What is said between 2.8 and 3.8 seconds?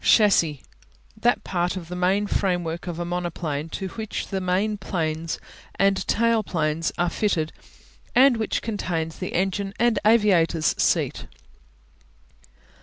of a monoplane